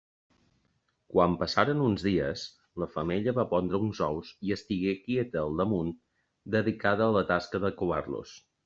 [1.15, 2.45] Quan passaren uns dies,
[2.85, 5.97] la femella va pondre uns ous i estigué quieta al damunt,
[6.59, 8.37] dedicada a la tasca de covar-los.